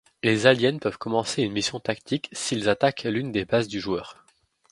Les 0.23 0.47
aliens 0.47 0.79
peuvent 0.79 0.97
commencer 0.97 1.43
une 1.43 1.51
mission 1.51 1.79
tactique 1.79 2.27
s’ils 2.31 2.69
attaquent 2.69 3.03
l’une 3.03 3.31
des 3.31 3.45
bases 3.45 3.67
du 3.67 3.79
joueur. 3.79 4.25